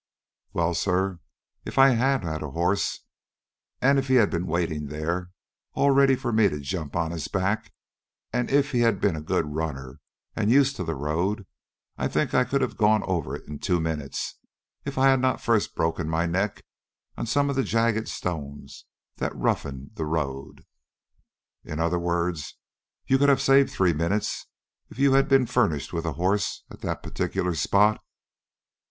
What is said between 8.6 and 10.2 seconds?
he had been a good runner